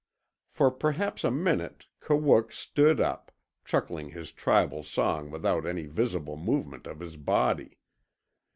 [0.49, 3.31] For perhaps a minute Kawook stood up,
[3.63, 7.77] chuckling his tribal song without any visible movement of his body.